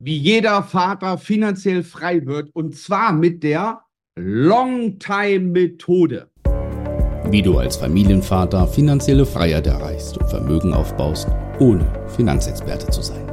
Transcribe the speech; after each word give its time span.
wie 0.00 0.16
jeder 0.16 0.62
Vater 0.62 1.18
finanziell 1.18 1.82
frei 1.82 2.24
wird 2.24 2.54
und 2.54 2.76
zwar 2.76 3.12
mit 3.12 3.42
der 3.42 3.80
Longtime-Methode. 4.16 6.30
Wie 7.30 7.42
du 7.42 7.58
als 7.58 7.76
Familienvater 7.76 8.66
finanzielle 8.68 9.26
Freiheit 9.26 9.66
erreichst 9.66 10.16
und 10.16 10.30
Vermögen 10.30 10.72
aufbaust, 10.72 11.26
ohne 11.58 11.84
Finanzexperte 12.16 12.88
zu 12.90 13.02
sein. 13.02 13.26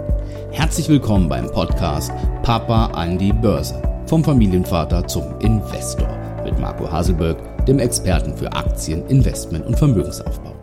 Herzlich 0.51 0.89
willkommen 0.89 1.29
beim 1.29 1.45
Podcast 1.51 2.11
Papa 2.41 2.87
an 2.87 3.19
die 3.19 3.31
Börse. 3.31 3.79
Vom 4.07 4.23
Familienvater 4.23 5.07
zum 5.07 5.39
Investor 5.41 6.09
mit 6.43 6.57
Marco 6.59 6.91
Haselberg, 6.91 7.37
dem 7.67 7.77
Experten 7.79 8.35
für 8.35 8.51
Aktien, 8.51 9.05
Investment 9.07 9.63
und 9.65 9.77
Vermögensaufbau. 9.77 10.55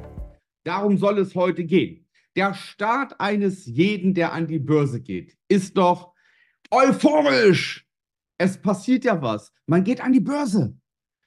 Darum 0.65 0.99
soll 0.99 1.19
es 1.19 1.37
heute 1.37 1.65
gehen. 1.65 2.02
Der 2.37 2.55
Start 2.55 3.21
eines 3.21 3.67
jeden, 3.67 4.15
der 4.15 4.33
an 4.33 4.47
die 4.47 4.59
Börse 4.59 5.01
geht, 5.01 5.37
ist 5.49 5.77
doch 5.77 6.15
euphorisch. 6.71 7.87
Es 8.39 8.61
passiert 8.61 9.05
ja 9.05 9.21
was. 9.21 9.53
Man 9.67 9.85
geht 9.85 10.01
an 10.01 10.13
die 10.13 10.21
Börse. 10.21 10.77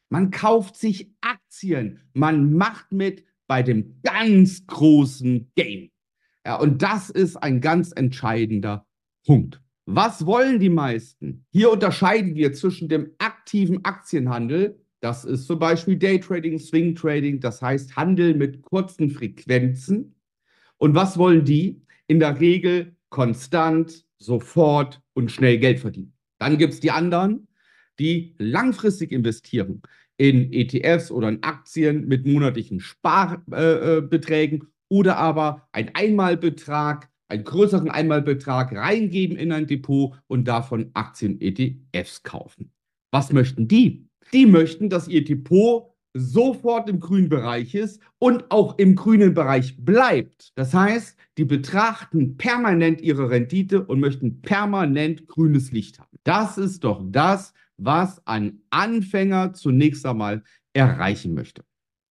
Man 0.09 0.31
kauft 0.31 0.75
sich 0.75 1.11
Aktien. 1.21 2.01
Man 2.13 2.53
macht 2.53 2.91
mit 2.91 3.23
bei 3.47 3.61
dem 3.61 4.01
ganz 4.01 4.65
großen 4.65 5.51
Game. 5.55 5.91
Ja, 6.45 6.55
und 6.57 6.81
das 6.81 7.09
ist 7.09 7.37
ein 7.37 7.61
ganz 7.61 7.91
entscheidender 7.95 8.87
Punkt. 9.25 9.61
Was 9.85 10.25
wollen 10.25 10.59
die 10.59 10.69
meisten? 10.69 11.45
Hier 11.51 11.71
unterscheiden 11.71 12.35
wir 12.35 12.53
zwischen 12.53 12.89
dem 12.89 13.11
aktiven 13.19 13.85
Aktienhandel, 13.85 14.81
das 14.99 15.25
ist 15.25 15.45
zum 15.45 15.59
Beispiel 15.59 15.97
Daytrading, 15.97 16.57
Swing 16.57 16.95
Trading, 16.95 17.39
das 17.39 17.61
heißt 17.61 17.95
Handel 17.95 18.33
mit 18.33 18.63
kurzen 18.63 19.11
Frequenzen, 19.11 20.14
und 20.77 20.95
was 20.95 21.17
wollen 21.17 21.45
die? 21.45 21.81
In 22.07 22.19
der 22.19 22.39
Regel 22.39 22.95
konstant, 23.09 24.05
sofort 24.17 25.01
und 25.13 25.31
schnell 25.31 25.57
Geld 25.57 25.79
verdienen. 25.79 26.13
Dann 26.37 26.57
gibt 26.57 26.73
es 26.73 26.79
die 26.79 26.91
anderen, 26.91 27.47
die 27.99 28.35
langfristig 28.37 29.11
investieren 29.11 29.81
in 30.17 30.51
ETFs 30.53 31.11
oder 31.11 31.29
in 31.29 31.43
Aktien 31.43 32.07
mit 32.07 32.25
monatlichen 32.25 32.79
Sparbeträgen 32.79 34.61
äh, 34.61 34.65
oder 34.89 35.17
aber 35.17 35.67
ein 35.71 35.93
Einmalbetrag, 35.93 37.09
einen 37.27 37.43
größeren 37.43 37.89
Einmalbetrag 37.89 38.73
reingeben 38.75 39.37
in 39.37 39.51
ein 39.51 39.67
Depot 39.67 40.13
und 40.27 40.47
davon 40.47 40.91
Aktien-ETFs 40.93 42.23
kaufen. 42.23 42.71
Was 43.11 43.33
möchten 43.33 43.67
die? 43.67 44.07
Die 44.33 44.45
möchten, 44.45 44.89
dass 44.89 45.07
ihr 45.07 45.23
Depot 45.23 45.94
sofort 46.17 46.89
im 46.89 47.01
grünen 47.01 47.27
Bereich 47.27 47.75
ist 47.75 48.01
und 48.19 48.49
auch 48.49 48.77
im 48.77 48.95
grünen 48.95 49.33
Bereich 49.33 49.75
bleibt. 49.77 50.53
Das 50.55 50.73
heißt, 50.73 51.17
die 51.37 51.43
betrachten 51.43 52.37
permanent 52.37 53.01
ihre 53.01 53.29
Rendite 53.29 53.85
und 53.85 53.99
möchten 53.99 54.41
permanent 54.41 55.27
grünes 55.27 55.73
Licht 55.73 55.99
haben. 55.99 56.17
Das 56.23 56.57
ist 56.57 56.85
doch 56.85 57.03
das, 57.05 57.53
was 57.77 58.25
ein 58.25 58.61
Anfänger 58.69 59.53
zunächst 59.53 60.05
einmal 60.05 60.41
erreichen 60.71 61.33
möchte. 61.33 61.65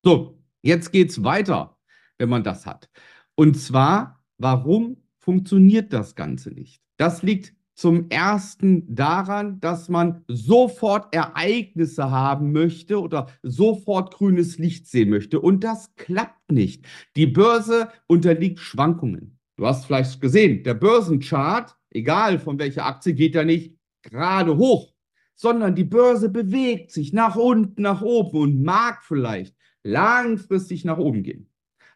So, 0.04 0.38
jetzt 0.60 0.92
geht 0.92 1.08
es 1.08 1.24
weiter, 1.24 1.78
wenn 2.18 2.28
man 2.28 2.44
das 2.44 2.66
hat. 2.66 2.90
Und 3.36 3.56
zwar, 3.58 4.22
warum 4.36 4.98
funktioniert 5.18 5.94
das 5.94 6.14
Ganze 6.14 6.50
nicht? 6.50 6.82
Das 6.98 7.22
liegt 7.22 7.54
zum 7.74 8.08
ersten 8.08 8.94
daran, 8.94 9.60
dass 9.60 9.88
man 9.88 10.24
sofort 10.28 11.12
Ereignisse 11.14 12.10
haben 12.10 12.52
möchte 12.52 13.00
oder 13.00 13.28
sofort 13.42 14.14
grünes 14.14 14.58
Licht 14.58 14.86
sehen 14.86 15.10
möchte. 15.10 15.40
Und 15.40 15.64
das 15.64 15.94
klappt 15.96 16.52
nicht. 16.52 16.86
Die 17.16 17.26
Börse 17.26 17.88
unterliegt 18.06 18.60
Schwankungen. 18.60 19.38
Du 19.56 19.66
hast 19.66 19.86
vielleicht 19.86 20.20
gesehen, 20.20 20.62
der 20.64 20.74
Börsenchart, 20.74 21.76
egal 21.90 22.38
von 22.38 22.58
welcher 22.58 22.86
Aktie, 22.86 23.14
geht 23.14 23.34
ja 23.34 23.44
nicht 23.44 23.76
gerade 24.02 24.56
hoch, 24.56 24.92
sondern 25.34 25.74
die 25.74 25.84
Börse 25.84 26.28
bewegt 26.28 26.92
sich 26.92 27.12
nach 27.12 27.36
unten, 27.36 27.82
nach 27.82 28.02
oben 28.02 28.38
und 28.38 28.62
mag 28.62 29.02
vielleicht 29.02 29.56
langfristig 29.82 30.84
nach 30.84 30.98
oben 30.98 31.22
gehen. 31.22 31.50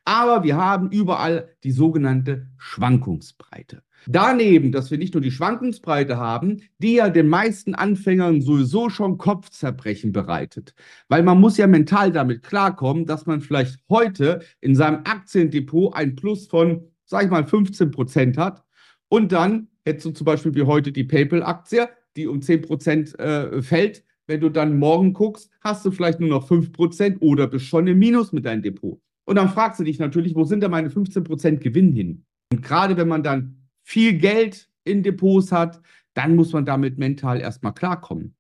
Aber 0.05 0.43
wir 0.43 0.57
haben 0.57 0.91
überall 0.91 1.55
die 1.65 1.73
sogenannte 1.73 2.49
Schwankungsbreite. 2.57 3.83
Daneben, 4.07 4.73
dass 4.73 4.91
wir 4.91 4.99
nicht 4.99 5.15
nur 5.15 5.21
die 5.21 5.31
Schwankungsbreite 5.31 6.17
haben, 6.17 6.63
die 6.79 6.95
ja 6.95 7.09
den 7.09 7.29
meisten 7.29 7.75
Anfängern 7.75 8.41
sowieso 8.41 8.89
schon 8.91 9.19
Kopfzerbrechen 9.19 10.13
bereitet. 10.13 10.75
Weil 11.09 11.23
man 11.23 11.41
muss 11.41 11.57
ja 11.57 11.67
mental 11.67 12.13
damit 12.13 12.43
klarkommen, 12.43 13.07
dass 13.07 13.27
man 13.27 13.41
vielleicht 13.41 13.79
heute 13.89 14.41
in 14.61 14.75
seinem 14.75 15.03
Aktiendepot 15.05 15.95
ein 15.95 16.17
Plus 16.17 16.47
von, 16.47 16.85
sag 17.05 17.25
ich 17.25 17.31
mal, 17.31 17.47
15 17.47 17.91
Prozent 17.91 18.39
hat. 18.39 18.65
Und 19.09 19.33
dann 19.33 19.69
hättest 19.85 20.07
du 20.07 20.11
zum 20.11 20.25
Beispiel 20.25 20.55
wie 20.55 20.63
heute 20.63 20.93
die 20.93 21.05
PayPal-Aktie, 21.05 21.89
die 22.17 22.27
um 22.27 22.43
10 22.43 22.63
Prozent 22.63 23.19
äh, 23.19 23.63
fällt. 23.63 24.05
Wenn 24.27 24.41
du 24.41 24.51
dann 24.51 24.79
morgen 24.79 25.15
guckst, 25.15 25.51
hast 25.63 25.85
du 25.87 25.91
vielleicht 25.91 26.21
nur 26.21 26.29
noch 26.29 26.47
5 26.47 26.73
Prozent 26.73 27.19
oder 27.21 27.47
bist 27.47 27.67
schon 27.67 27.87
im 27.87 27.99
Minus 27.99 28.33
mit 28.33 28.45
deinem 28.45 28.63
Depot. 28.63 29.01
Und 29.25 29.37
dann 29.37 29.49
fragst 29.49 29.81
du 29.81 29.85
dich 29.85 29.99
natürlich, 29.99 30.35
wo 30.35 30.45
sind 30.45 30.63
da 30.63 30.69
meine 30.69 30.91
15 30.91 31.25
Prozent 31.25 31.61
Gewinn 31.61 31.93
hin? 31.93 32.25
Und 32.53 32.63
gerade 32.63 32.97
wenn 32.97 33.09
man 33.09 33.23
dann 33.23 33.58
viel 33.89 34.19
Geld 34.19 34.69
in 34.85 35.03
Depots 35.03 35.51
hat, 35.51 35.81
dann 36.13 36.37
muss 36.37 36.53
man 36.53 36.67
damit 36.67 36.99
mental 36.99 37.41
erstmal 37.41 37.73
klarkommen. 37.73 38.35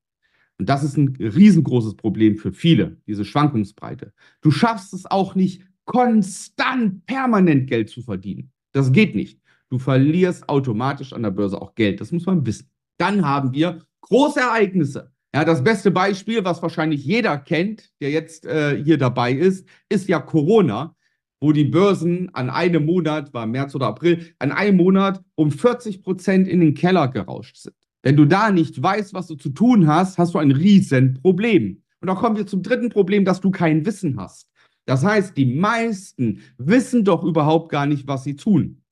Und 0.59 0.69
das 0.69 0.85
ist 0.85 0.99
ein 0.99 1.17
riesengroßes 1.19 1.97
Problem 1.97 2.37
für 2.37 2.53
viele, 2.53 2.99
diese 3.07 3.25
Schwankungsbreite. 3.25 4.13
Du 4.43 4.51
schaffst 4.51 4.93
es 4.93 5.07
auch 5.07 5.35
nicht, 5.35 5.63
konstant, 5.87 7.07
permanent 7.07 7.67
Geld 7.67 7.89
zu 7.89 8.03
verdienen. 8.03 8.53
Das 8.73 8.93
geht 8.93 9.15
nicht. 9.15 9.41
Du 9.71 9.79
verlierst 9.79 10.51
automatisch 10.51 11.15
an 11.15 11.23
der 11.23 11.31
Börse 11.31 11.63
auch 11.63 11.75
Geld. 11.75 12.03
Das 12.03 12.13
muss 12.13 12.27
man 12.27 12.45
wissen. 12.45 12.69
Dann 12.99 13.25
haben 13.25 13.55
wir 13.55 13.79
große 14.03 14.41
Ereignisse. 14.41 15.13
Ja, 15.35 15.47
das 15.47 15.65
beste 15.65 15.91
Beispiel, 15.91 16.45
was 16.45 16.61
wahrscheinlich 16.61 17.07
jeder 17.07 17.39
kennt, 17.39 17.91
der 18.03 18.11
jetzt 18.11 18.45
äh, 18.45 18.83
hier 18.85 18.99
dabei 18.99 19.33
ist, 19.33 19.67
ist 19.89 20.09
ja 20.09 20.21
Corona 20.21 20.95
wo 21.41 21.53
die 21.53 21.65
Börsen 21.65 22.31
an 22.35 22.51
einem 22.51 22.87
Monat, 22.87 23.33
war 23.33 23.47
März 23.47 23.75
oder 23.75 23.87
April, 23.87 24.35
an 24.39 24.53
einem 24.53 24.77
Monat 24.77 25.23
um 25.35 25.51
40 25.51 26.03
Prozent 26.03 26.49
in 26.49 26.61
den 26.61 26.75
Keller 26.75 27.09
gerauscht 27.09 27.57
sind. 27.57 27.77
Wenn 28.03 28.17
du 28.17 28.25
da 28.25 28.51
nicht 28.51 28.81
weißt, 28.81 29.15
was 29.15 29.27
du 29.27 29.35
zu 29.35 29.51
tun 29.51 29.87
hast, 29.87 30.19
hast 30.19 30.35
du 30.35 30.39
ein 30.39 30.51
Riesenproblem. 30.51 31.83
Und 32.01 32.07
da 32.07 32.15
kommen 32.15 32.37
wir 32.37 32.47
zum 32.47 32.63
dritten 32.63 32.91
Problem, 32.91 33.25
dass 33.25 33.41
du 33.41 33.51
kein 33.51 33.85
Wissen 33.85 34.19
hast. 34.19 34.51
Das 34.87 35.05
heißt, 35.05 35.37
die 35.37 35.45
meisten 35.45 36.41
wissen 36.57 37.05
doch 37.05 37.23
überhaupt 37.25 37.71
gar 37.71 37.87
nicht, 37.87 38.07
was 38.07 38.25
sie 38.25 38.37
tun. 38.37 38.83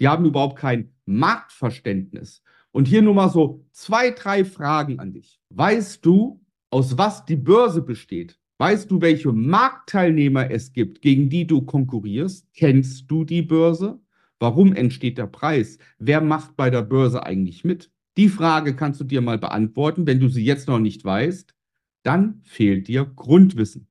Die 0.00 0.08
haben 0.08 0.26
überhaupt 0.26 0.58
kein 0.58 0.92
Marktverständnis. 1.06 2.42
Und 2.72 2.86
hier 2.86 3.00
nur 3.00 3.14
mal 3.14 3.30
so 3.30 3.64
zwei, 3.72 4.10
drei 4.10 4.44
Fragen 4.44 4.98
an 4.98 5.12
dich. 5.12 5.40
Weißt 5.48 6.04
du, 6.04 6.44
aus 6.70 6.98
was 6.98 7.24
die 7.24 7.36
Börse 7.36 7.80
besteht? 7.80 8.38
Weißt 8.58 8.90
du, 8.90 9.00
welche 9.02 9.32
Marktteilnehmer 9.32 10.50
es 10.50 10.72
gibt, 10.72 11.02
gegen 11.02 11.28
die 11.28 11.46
du 11.46 11.62
konkurrierst? 11.62 12.46
Kennst 12.54 13.10
du 13.10 13.24
die 13.24 13.42
Börse? 13.42 14.00
Warum 14.38 14.72
entsteht 14.74 15.18
der 15.18 15.26
Preis? 15.26 15.78
Wer 15.98 16.20
macht 16.22 16.56
bei 16.56 16.70
der 16.70 16.82
Börse 16.82 17.24
eigentlich 17.24 17.64
mit? 17.64 17.90
Die 18.16 18.30
Frage 18.30 18.74
kannst 18.74 19.00
du 19.00 19.04
dir 19.04 19.20
mal 19.20 19.38
beantworten. 19.38 20.06
Wenn 20.06 20.20
du 20.20 20.28
sie 20.28 20.44
jetzt 20.44 20.68
noch 20.68 20.78
nicht 20.78 21.04
weißt, 21.04 21.54
dann 22.02 22.40
fehlt 22.44 22.88
dir 22.88 23.04
Grundwissen. 23.04 23.88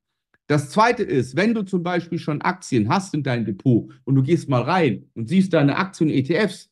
Das 0.47 0.69
zweite 0.71 1.03
ist, 1.03 1.35
wenn 1.35 1.53
du 1.53 1.63
zum 1.63 1.83
Beispiel 1.83 2.19
schon 2.19 2.41
Aktien 2.41 2.89
hast 2.89 3.13
in 3.13 3.23
deinem 3.23 3.45
Depot 3.45 3.91
und 4.03 4.15
du 4.15 4.23
gehst 4.23 4.49
mal 4.49 4.61
rein 4.61 5.09
und 5.13 5.27
siehst 5.27 5.53
deine 5.53 5.77
Aktien 5.77 6.09
ETFs, 6.09 6.71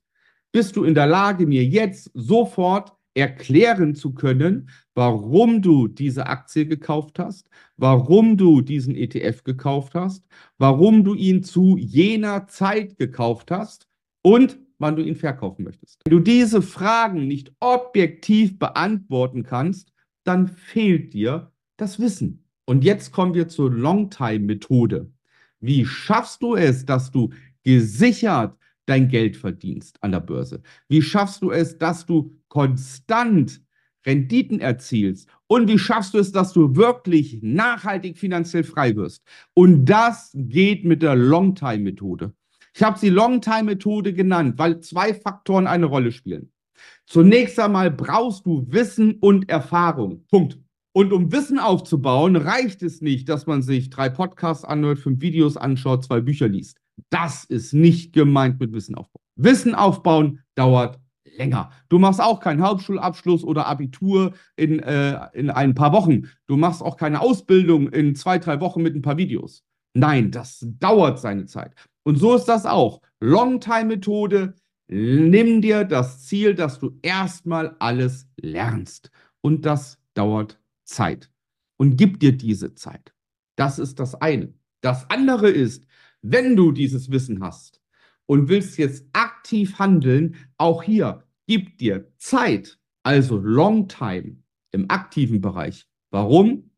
bist 0.51 0.75
du 0.75 0.83
in 0.83 0.93
der 0.93 1.07
Lage, 1.07 1.47
mir 1.47 1.63
jetzt 1.63 2.11
sofort 2.13 2.93
erklären 3.13 3.95
zu 3.95 4.13
können, 4.13 4.69
warum 4.95 5.61
du 5.61 5.87
diese 5.87 6.27
Aktie 6.27 6.65
gekauft 6.65 7.19
hast, 7.19 7.49
warum 7.77 8.37
du 8.37 8.61
diesen 8.61 8.95
ETF 8.95 9.43
gekauft 9.43 9.95
hast, 9.95 10.25
warum 10.57 11.03
du 11.03 11.13
ihn 11.13 11.43
zu 11.43 11.77
jener 11.77 12.47
Zeit 12.47 12.97
gekauft 12.97 13.51
hast 13.51 13.87
und 14.21 14.59
wann 14.79 14.95
du 14.95 15.03
ihn 15.03 15.15
verkaufen 15.15 15.63
möchtest. 15.63 16.01
Wenn 16.05 16.17
du 16.17 16.19
diese 16.19 16.61
Fragen 16.61 17.27
nicht 17.27 17.51
objektiv 17.59 18.57
beantworten 18.59 19.43
kannst, 19.43 19.93
dann 20.23 20.47
fehlt 20.47 21.13
dir 21.13 21.51
das 21.77 21.99
Wissen. 21.99 22.45
Und 22.65 22.83
jetzt 22.83 23.11
kommen 23.11 23.33
wir 23.33 23.47
zur 23.47 23.71
Longtime-Methode. 23.71 25.11
Wie 25.59 25.85
schaffst 25.85 26.41
du 26.41 26.55
es, 26.55 26.85
dass 26.85 27.11
du 27.11 27.29
gesichert 27.63 28.57
dein 28.85 29.07
Geld 29.07 29.37
verdienst 29.37 29.97
an 30.01 30.11
der 30.11 30.19
Börse? 30.19 30.61
Wie 30.87 31.01
schaffst 31.01 31.41
du 31.41 31.51
es, 31.51 31.77
dass 31.77 32.05
du 32.05 32.35
konstant 32.53 33.63
Renditen 34.05 34.59
erzielst? 34.59 35.27
Und 35.47 35.67
wie 35.67 35.79
schaffst 35.79 36.13
du 36.13 36.19
es, 36.19 36.31
dass 36.31 36.53
du 36.53 36.75
wirklich 36.75 37.39
nachhaltig 37.41 38.19
finanziell 38.19 38.63
frei 38.63 38.95
wirst? 38.95 39.23
Und 39.55 39.85
das 39.85 40.31
geht 40.35 40.85
mit 40.85 41.01
der 41.01 41.15
Longtime-Methode. 41.15 42.31
Ich 42.75 42.83
habe 42.83 42.99
sie 42.99 43.09
Longtime-Methode 43.09 44.13
genannt, 44.13 44.59
weil 44.59 44.81
zwei 44.81 45.15
Faktoren 45.15 45.65
eine 45.65 45.87
Rolle 45.87 46.11
spielen. 46.11 46.51
Zunächst 47.07 47.59
einmal 47.59 47.89
brauchst 47.89 48.45
du 48.45 48.67
Wissen 48.69 49.15
und 49.19 49.49
Erfahrung. 49.49 50.23
Punkt. 50.27 50.59
Und 50.95 51.11
um 51.11 51.31
Wissen 51.31 51.57
aufzubauen, 51.57 52.35
reicht 52.35 52.83
es 52.83 53.01
nicht, 53.01 53.29
dass 53.29 53.47
man 53.47 53.63
sich 53.63 53.89
drei 53.89 54.09
Podcasts 54.09 54.63
anhört, 54.63 54.99
fünf 54.99 55.21
Videos 55.21 55.57
anschaut, 55.57 56.03
zwei 56.03 56.21
Bücher 56.21 56.47
liest. 56.47 56.77
Das 57.09 57.45
ist 57.45 57.73
nicht 57.73 58.13
gemeint 58.13 58.59
mit 58.59 58.73
Wissen 58.73 58.93
aufbauen. 58.93 59.23
Wissen 59.35 59.73
aufbauen 59.73 60.41
dauert 60.53 60.99
länger. 61.25 61.71
Du 61.89 61.99
machst 61.99 62.21
auch 62.21 62.39
keinen 62.39 62.61
Hauptschulabschluss 62.61 63.43
oder 63.43 63.67
Abitur 63.67 64.33
in, 64.55 64.79
äh, 64.79 65.19
in 65.33 65.49
ein 65.49 65.75
paar 65.75 65.93
Wochen. 65.93 66.29
Du 66.47 66.57
machst 66.57 66.81
auch 66.81 66.97
keine 66.97 67.21
Ausbildung 67.21 67.89
in 67.89 68.15
zwei, 68.15 68.37
drei 68.39 68.59
Wochen 68.59 68.81
mit 68.81 68.95
ein 68.95 69.01
paar 69.01 69.17
Videos. 69.17 69.63
Nein, 69.93 70.31
das 70.31 70.65
dauert 70.79 71.19
seine 71.19 71.45
Zeit. 71.45 71.73
Und 72.03 72.17
so 72.17 72.35
ist 72.35 72.45
das 72.45 72.65
auch. 72.65 73.01
Longtime-Methode. 73.19 74.55
Nimm 74.87 75.61
dir 75.61 75.85
das 75.85 76.25
Ziel, 76.25 76.55
dass 76.55 76.79
du 76.79 76.97
erstmal 77.01 77.75
alles 77.79 78.27
lernst. 78.37 79.11
Und 79.41 79.65
das 79.65 79.97
dauert 80.13 80.59
Zeit. 80.83 81.29
Und 81.77 81.97
gib 81.97 82.19
dir 82.19 82.35
diese 82.35 82.75
Zeit. 82.75 83.13
Das 83.55 83.79
ist 83.79 83.99
das 83.99 84.15
eine. 84.15 84.53
Das 84.81 85.09
andere 85.09 85.49
ist, 85.49 85.85
wenn 86.21 86.55
du 86.55 86.71
dieses 86.71 87.11
Wissen 87.11 87.41
hast 87.43 87.82
und 88.25 88.49
willst 88.49 88.77
jetzt 88.77 89.05
aktiv 89.13 89.79
handeln, 89.79 90.35
auch 90.57 90.83
hier, 90.83 91.23
gib 91.47 91.77
dir 91.77 92.11
Zeit, 92.17 92.79
also 93.03 93.37
Long 93.37 93.87
Time 93.87 94.37
im 94.71 94.89
aktiven 94.89 95.41
Bereich. 95.41 95.87
Warum? 96.09 96.71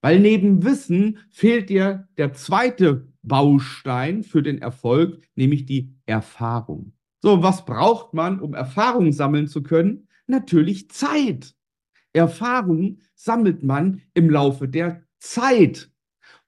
Weil 0.00 0.20
neben 0.20 0.64
Wissen 0.64 1.18
fehlt 1.30 1.70
dir 1.70 2.08
der 2.16 2.32
zweite 2.32 3.08
Baustein 3.22 4.24
für 4.24 4.42
den 4.42 4.58
Erfolg, 4.58 5.22
nämlich 5.36 5.64
die 5.64 5.94
Erfahrung. 6.06 6.92
So, 7.20 7.42
was 7.42 7.64
braucht 7.64 8.14
man, 8.14 8.40
um 8.40 8.54
Erfahrung 8.54 9.12
sammeln 9.12 9.46
zu 9.46 9.62
können? 9.62 10.08
Natürlich 10.26 10.90
Zeit. 10.90 11.54
Erfahrung 12.12 12.98
sammelt 13.14 13.62
man 13.62 14.02
im 14.12 14.28
Laufe 14.28 14.68
der 14.68 15.04
Zeit 15.18 15.90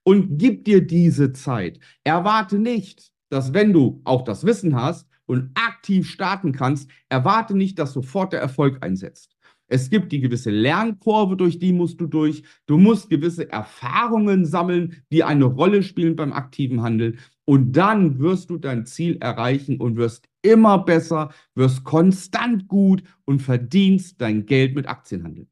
und 0.02 0.36
gib 0.36 0.64
dir 0.64 0.84
diese 0.84 1.32
Zeit. 1.32 1.78
Erwarte 2.02 2.58
nicht, 2.58 3.13
dass 3.34 3.52
wenn 3.52 3.72
du 3.72 4.00
auch 4.04 4.22
das 4.22 4.46
Wissen 4.46 4.76
hast 4.76 5.08
und 5.26 5.50
aktiv 5.54 6.08
starten 6.08 6.52
kannst, 6.52 6.88
erwarte 7.08 7.56
nicht, 7.56 7.80
dass 7.80 7.92
sofort 7.92 8.32
der 8.32 8.40
Erfolg 8.40 8.78
einsetzt. 8.80 9.34
Es 9.66 9.90
gibt 9.90 10.12
die 10.12 10.20
gewisse 10.20 10.50
Lernkurve, 10.50 11.36
durch 11.36 11.58
die 11.58 11.72
musst 11.72 12.00
du 12.00 12.06
durch. 12.06 12.44
Du 12.66 12.78
musst 12.78 13.10
gewisse 13.10 13.50
Erfahrungen 13.50 14.44
sammeln, 14.44 15.02
die 15.10 15.24
eine 15.24 15.46
Rolle 15.46 15.82
spielen 15.82 16.14
beim 16.14 16.32
aktiven 16.32 16.82
Handeln. 16.82 17.18
Und 17.44 17.72
dann 17.72 18.20
wirst 18.20 18.50
du 18.50 18.58
dein 18.58 18.86
Ziel 18.86 19.16
erreichen 19.20 19.80
und 19.80 19.96
wirst 19.96 20.28
immer 20.42 20.78
besser, 20.78 21.30
wirst 21.56 21.82
konstant 21.82 22.68
gut 22.68 23.02
und 23.24 23.42
verdienst 23.42 24.20
dein 24.20 24.46
Geld 24.46 24.76
mit 24.76 24.86
Aktienhandel. 24.86 25.48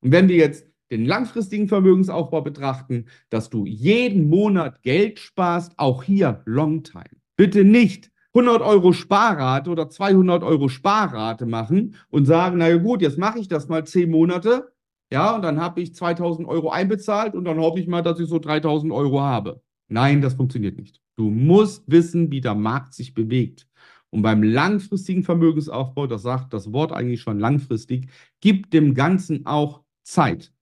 Und 0.00 0.12
wenn 0.12 0.28
wir 0.28 0.36
jetzt 0.36 0.66
den 0.94 1.06
langfristigen 1.06 1.66
Vermögensaufbau 1.66 2.40
betrachten, 2.40 3.06
dass 3.28 3.50
du 3.50 3.66
jeden 3.66 4.28
Monat 4.28 4.82
Geld 4.82 5.18
sparst, 5.18 5.72
auch 5.76 6.04
hier 6.04 6.42
Long 6.44 6.84
Time. 6.84 7.10
Bitte 7.36 7.64
nicht 7.64 8.12
100 8.32 8.62
Euro 8.62 8.92
Sparrate 8.92 9.70
oder 9.70 9.88
200 9.88 10.44
Euro 10.44 10.68
Sparrate 10.68 11.46
machen 11.46 11.96
und 12.10 12.26
sagen, 12.26 12.58
na 12.58 12.76
gut, 12.76 13.02
jetzt 13.02 13.18
mache 13.18 13.40
ich 13.40 13.48
das 13.48 13.68
mal 13.68 13.84
10 13.84 14.08
Monate, 14.08 14.72
ja, 15.12 15.34
und 15.34 15.42
dann 15.42 15.60
habe 15.60 15.80
ich 15.80 15.94
2000 15.94 16.46
Euro 16.46 16.70
einbezahlt 16.70 17.34
und 17.34 17.44
dann 17.44 17.58
hoffe 17.58 17.80
ich 17.80 17.88
mal, 17.88 18.02
dass 18.02 18.20
ich 18.20 18.28
so 18.28 18.38
3000 18.38 18.92
Euro 18.92 19.20
habe. 19.20 19.62
Nein, 19.88 20.20
das 20.20 20.34
funktioniert 20.34 20.78
nicht. 20.78 21.00
Du 21.16 21.28
musst 21.28 21.84
wissen, 21.88 22.30
wie 22.30 22.40
der 22.40 22.54
Markt 22.54 22.94
sich 22.94 23.14
bewegt. 23.14 23.66
Und 24.10 24.22
beim 24.22 24.44
langfristigen 24.44 25.24
Vermögensaufbau, 25.24 26.06
das 26.06 26.22
sagt 26.22 26.52
das 26.52 26.72
Wort 26.72 26.92
eigentlich 26.92 27.20
schon 27.20 27.40
langfristig, 27.40 28.10
gibt 28.40 28.72
dem 28.72 28.94
Ganzen 28.94 29.44
auch 29.44 29.82
Zeit. 30.04 30.52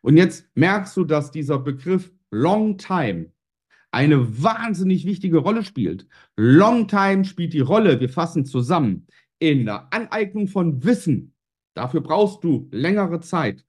Und 0.00 0.16
jetzt 0.16 0.46
merkst 0.54 0.96
du, 0.96 1.04
dass 1.04 1.30
dieser 1.30 1.58
Begriff 1.58 2.12
Long 2.30 2.78
Time 2.78 3.32
eine 3.90 4.42
wahnsinnig 4.42 5.06
wichtige 5.06 5.38
Rolle 5.38 5.62
spielt. 5.62 6.06
Long 6.36 6.88
Time 6.88 7.24
spielt 7.24 7.52
die 7.52 7.60
Rolle, 7.60 8.00
wir 8.00 8.08
fassen 8.08 8.44
zusammen, 8.44 9.06
in 9.38 9.66
der 9.66 9.92
Aneignung 9.92 10.48
von 10.48 10.82
Wissen. 10.84 11.32
Dafür 11.74 12.00
brauchst 12.00 12.42
du 12.42 12.68
längere 12.72 13.20
Zeit. 13.20 13.64